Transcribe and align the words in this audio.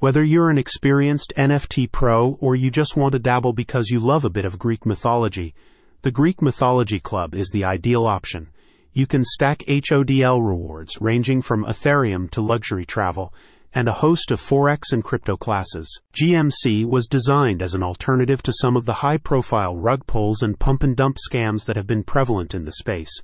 Whether 0.00 0.24
you're 0.24 0.48
an 0.48 0.56
experienced 0.56 1.34
NFT 1.36 1.92
pro 1.92 2.38
or 2.40 2.56
you 2.56 2.70
just 2.70 2.96
want 2.96 3.12
to 3.12 3.18
dabble 3.18 3.52
because 3.52 3.90
you 3.90 4.00
love 4.00 4.24
a 4.24 4.30
bit 4.30 4.46
of 4.46 4.58
Greek 4.58 4.86
mythology, 4.86 5.54
the 6.00 6.10
Greek 6.10 6.40
Mythology 6.40 6.98
Club 6.98 7.34
is 7.34 7.50
the 7.50 7.66
ideal 7.66 8.06
option. 8.06 8.48
You 8.94 9.06
can 9.06 9.22
stack 9.22 9.58
HODL 9.68 10.40
rewards 10.40 10.96
ranging 11.02 11.42
from 11.42 11.66
Ethereum 11.66 12.30
to 12.30 12.40
luxury 12.40 12.86
travel 12.86 13.34
and 13.74 13.88
a 13.88 13.92
host 13.92 14.30
of 14.30 14.40
Forex 14.40 14.84
and 14.90 15.04
crypto 15.04 15.36
classes. 15.36 16.00
GMC 16.18 16.86
was 16.86 17.06
designed 17.06 17.60
as 17.60 17.74
an 17.74 17.82
alternative 17.82 18.42
to 18.44 18.54
some 18.54 18.78
of 18.78 18.86
the 18.86 19.04
high 19.04 19.18
profile 19.18 19.76
rug 19.76 20.06
pulls 20.06 20.40
and 20.40 20.58
pump 20.58 20.82
and 20.82 20.96
dump 20.96 21.18
scams 21.30 21.66
that 21.66 21.76
have 21.76 21.86
been 21.86 22.04
prevalent 22.04 22.54
in 22.54 22.64
the 22.64 22.72
space. 22.72 23.20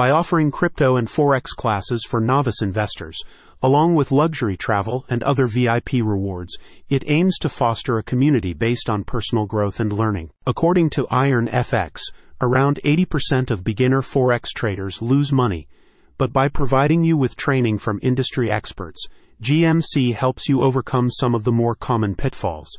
By 0.00 0.10
offering 0.12 0.50
crypto 0.50 0.96
and 0.96 1.08
Forex 1.08 1.48
classes 1.54 2.06
for 2.08 2.22
novice 2.22 2.62
investors, 2.62 3.22
along 3.62 3.96
with 3.96 4.10
luxury 4.10 4.56
travel 4.56 5.04
and 5.10 5.22
other 5.22 5.46
VIP 5.46 5.92
rewards, 5.92 6.56
it 6.88 7.04
aims 7.06 7.36
to 7.40 7.50
foster 7.50 7.98
a 7.98 8.02
community 8.02 8.54
based 8.54 8.88
on 8.88 9.04
personal 9.04 9.44
growth 9.44 9.78
and 9.78 9.92
learning. 9.92 10.30
According 10.46 10.88
to 10.96 11.06
Iron 11.10 11.48
FX, 11.48 12.00
around 12.40 12.80
80% 12.82 13.50
of 13.50 13.62
beginner 13.62 14.00
Forex 14.00 14.54
traders 14.54 15.02
lose 15.02 15.32
money, 15.32 15.68
but 16.16 16.32
by 16.32 16.48
providing 16.48 17.04
you 17.04 17.18
with 17.18 17.36
training 17.36 17.76
from 17.76 18.00
industry 18.00 18.50
experts, 18.50 19.06
GMC 19.42 20.14
helps 20.14 20.48
you 20.48 20.62
overcome 20.62 21.10
some 21.10 21.34
of 21.34 21.44
the 21.44 21.52
more 21.52 21.74
common 21.74 22.14
pitfalls. 22.14 22.70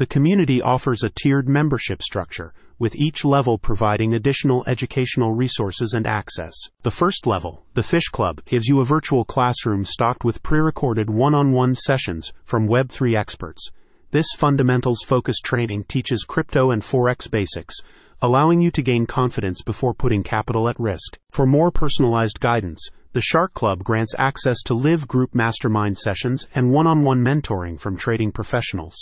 The 0.00 0.06
community 0.06 0.62
offers 0.62 1.02
a 1.02 1.10
tiered 1.10 1.46
membership 1.46 2.02
structure, 2.02 2.54
with 2.78 2.96
each 2.96 3.22
level 3.22 3.58
providing 3.58 4.14
additional 4.14 4.64
educational 4.66 5.34
resources 5.34 5.92
and 5.92 6.06
access. 6.06 6.54
The 6.84 6.90
first 6.90 7.26
level, 7.26 7.66
the 7.74 7.82
Fish 7.82 8.08
Club, 8.08 8.42
gives 8.46 8.66
you 8.66 8.80
a 8.80 8.84
virtual 8.86 9.26
classroom 9.26 9.84
stocked 9.84 10.24
with 10.24 10.42
pre 10.42 10.58
recorded 10.58 11.10
one 11.10 11.34
on 11.34 11.52
one 11.52 11.74
sessions 11.74 12.32
from 12.46 12.66
Web3 12.66 13.14
experts. 13.14 13.68
This 14.10 14.28
fundamentals 14.34 15.02
focused 15.02 15.44
training 15.44 15.84
teaches 15.84 16.24
crypto 16.24 16.70
and 16.70 16.80
Forex 16.80 17.30
basics, 17.30 17.76
allowing 18.22 18.62
you 18.62 18.70
to 18.70 18.82
gain 18.82 19.04
confidence 19.04 19.60
before 19.60 19.92
putting 19.92 20.22
capital 20.22 20.66
at 20.70 20.80
risk. 20.80 21.18
For 21.30 21.44
more 21.44 21.70
personalized 21.70 22.40
guidance, 22.40 22.88
the 23.12 23.20
Shark 23.20 23.52
Club 23.52 23.84
grants 23.84 24.14
access 24.16 24.62
to 24.62 24.72
live 24.72 25.06
group 25.06 25.34
mastermind 25.34 25.98
sessions 25.98 26.46
and 26.54 26.72
one 26.72 26.86
on 26.86 27.02
one 27.02 27.22
mentoring 27.22 27.78
from 27.78 27.98
trading 27.98 28.32
professionals. 28.32 28.96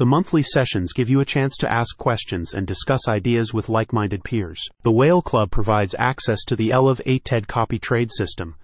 The 0.00 0.06
monthly 0.06 0.42
sessions 0.42 0.94
give 0.94 1.10
you 1.10 1.20
a 1.20 1.26
chance 1.26 1.58
to 1.58 1.70
ask 1.70 1.98
questions 1.98 2.54
and 2.54 2.66
discuss 2.66 3.06
ideas 3.06 3.52
with 3.52 3.68
like 3.68 3.92
minded 3.92 4.24
peers. 4.24 4.66
The 4.82 4.90
Whale 4.90 5.20
Club 5.20 5.50
provides 5.50 5.94
access 5.98 6.42
to 6.46 6.56
the 6.56 6.70
Elev 6.70 7.02
8 7.04 7.22
TED 7.22 7.46
copy 7.46 7.78
trade 7.78 8.10
system, 8.10 8.54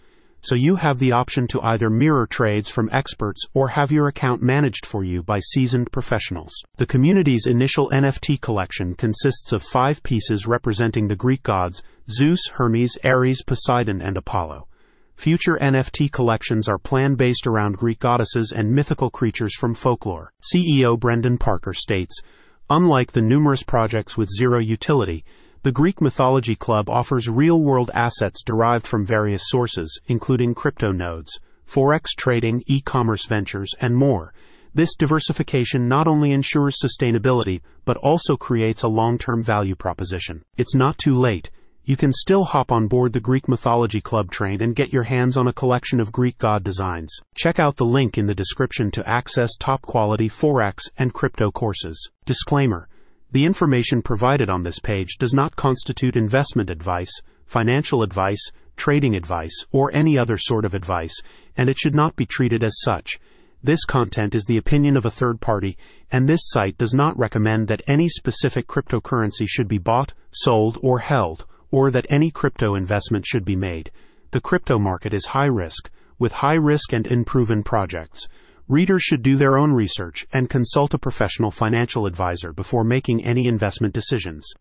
so 0.41 0.55
you 0.55 0.77
have 0.77 0.99
the 0.99 1.13
option 1.13 1.47
to 1.49 1.61
either 1.61 1.91
mirror 1.91 2.27
trades 2.27 2.71
from 2.71 2.89
experts 2.91 3.45
or 3.53 3.69
have 3.69 3.93
your 3.93 4.09
account 4.09 4.41
managed 4.41 4.87
for 4.87 5.05
you 5.05 5.23
by 5.23 5.41
seasoned 5.41 5.93
professionals. 5.93 6.55
The 6.79 6.87
community's 6.87 7.45
initial 7.45 7.91
NFT 7.91 8.41
collection 8.41 8.95
consists 8.95 9.53
of 9.53 9.63
five 9.63 10.03
pieces 10.03 10.47
representing 10.47 11.09
the 11.09 11.17
Greek 11.17 11.43
gods 11.43 11.83
Zeus, 12.09 12.49
Hermes, 12.55 12.97
Ares, 13.05 13.43
Poseidon, 13.43 14.01
and 14.01 14.17
Apollo. 14.17 14.69
Future 15.17 15.59
NFT 15.61 16.13
collections 16.13 16.69
are 16.69 16.79
planned 16.79 17.17
based 17.17 17.47
around 17.47 17.79
Greek 17.79 17.99
goddesses 17.99 18.53
and 18.53 18.75
mythical 18.75 19.09
creatures 19.11 19.57
from 19.57 19.75
folklore. 19.75 20.31
CEO 20.43 20.99
Brendan 20.99 21.39
Parker 21.39 21.73
states 21.73 22.21
Unlike 22.69 23.13
the 23.13 23.23
numerous 23.23 23.63
projects 23.63 24.19
with 24.19 24.29
zero 24.29 24.59
utility, 24.59 25.25
the 25.63 25.73
Greek 25.73 26.03
Mythology 26.03 26.55
Club 26.55 26.91
offers 26.91 27.31
real 27.31 27.61
world 27.61 27.91
assets 27.95 28.43
derived 28.45 28.87
from 28.87 29.07
various 29.07 29.45
sources, 29.47 29.99
including 30.07 30.55
crypto 30.55 30.93
nodes, 30.93 31.41
forex 31.67 32.09
trading, 32.17 32.63
e 32.67 32.83
commerce 32.83 33.25
ventures, 33.25 33.75
and 33.81 33.97
more. 33.97 34.35
This 34.75 34.95
diversification 34.95 35.89
not 35.89 36.07
only 36.07 36.33
ensures 36.33 36.79
sustainability, 36.79 37.63
but 37.87 37.97
also 37.97 38.37
creates 38.37 38.83
a 38.83 38.89
long 38.89 39.17
term 39.17 39.43
value 39.43 39.75
proposition. 39.75 40.45
It's 40.59 40.75
not 40.75 40.99
too 40.99 41.15
late 41.15 41.51
you 41.89 41.97
can 41.97 42.13
still 42.13 42.43
hop 42.43 42.73
on 42.73 42.89
board 42.89 43.13
the 43.13 43.21
Greek 43.21 43.47
Mythology 43.47 44.01
Club 44.01 44.29
train 44.33 44.61
and 44.61 44.75
get 44.75 44.93
your 44.93 45.05
hands 45.05 45.37
on 45.37 45.47
a 45.47 45.53
collection 45.53 46.01
of 46.01 46.11
Greek 46.11 46.37
god 46.37 46.65
designs. 46.65 47.17
Check 47.37 47.61
out 47.61 47.77
the 47.77 47.85
link 47.85 48.19
in 48.19 48.27
the 48.27 48.35
description 48.35 48.91
to 48.91 49.09
access 49.09 49.55
top 49.57 49.83
quality 49.83 50.29
Forex 50.29 50.81
and 50.99 51.15
crypto 51.15 51.53
courses. 51.53 52.11
Disclaimer 52.25 52.89
The 53.31 53.45
information 53.45 54.03
provided 54.03 54.51
on 54.51 54.65
this 54.65 54.81
page 54.81 55.17
does 55.17 55.33
not 55.33 55.55
constitute 55.55 56.17
investment 56.17 56.71
advice, 56.71 57.23
financial 57.45 58.03
advice, 58.03 58.51
trading 58.77 59.15
advice, 59.15 59.65
or 59.71 59.95
any 59.95 60.19
other 60.19 60.39
sort 60.39 60.65
of 60.65 60.75
advice, 60.75 61.15
and 61.57 61.69
it 61.69 61.79
should 61.79 61.95
not 61.95 62.17
be 62.17 62.27
treated 62.27 62.65
as 62.65 62.81
such. 62.81 63.21
This 63.63 63.85
content 63.85 64.35
is 64.35 64.47
the 64.47 64.57
opinion 64.57 64.97
of 64.97 65.05
a 65.05 65.11
third 65.11 65.41
party, 65.41 65.79
and 66.11 66.29
this 66.29 66.49
site 66.49 66.79
does 66.79 66.95
not 66.95 67.17
recommend 67.17 67.69
that 67.69 67.83
any 67.87 68.09
specific 68.09 68.67
cryptocurrency 68.67 69.47
should 69.49 69.69
be 69.69 69.79
bought, 69.79 70.15
sold, 70.33 70.79
or 70.83 70.99
held 70.99 71.47
or 71.71 71.91
that 71.91 72.07
any 72.09 72.31
crypto 72.31 72.75
investment 72.75 73.27
should 73.27 73.45
be 73.45 73.57
made. 73.57 73.91
The 74.31 74.41
crypto 74.41 74.79
market 74.79 75.13
is 75.13 75.27
high 75.27 75.47
risk, 75.47 75.91
with 76.19 76.33
high 76.33 76.55
risk 76.55 76.93
and 76.93 77.07
unproven 77.07 77.63
projects. 77.63 78.27
Readers 78.69 79.03
should 79.03 79.23
do 79.23 79.37
their 79.37 79.57
own 79.57 79.73
research 79.73 80.27
and 80.33 80.51
consult 80.51 80.95
a 80.95 80.99
professional 80.99 81.51
financial 81.51 82.07
advisor 82.07 82.53
before 82.53 82.85
making 82.85 83.25
any 83.25 83.47
investment 83.47 83.95
decisions. 83.95 84.47